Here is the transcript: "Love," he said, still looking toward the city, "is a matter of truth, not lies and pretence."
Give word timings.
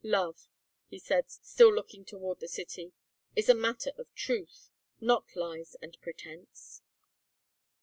"Love," 0.03 0.47
he 0.87 0.97
said, 0.97 1.29
still 1.29 1.71
looking 1.71 2.03
toward 2.03 2.39
the 2.39 2.47
city, 2.47 2.91
"is 3.35 3.49
a 3.49 3.53
matter 3.53 3.91
of 3.99 4.11
truth, 4.15 4.71
not 4.99 5.27
lies 5.35 5.75
and 5.79 5.95
pretence." 6.01 6.81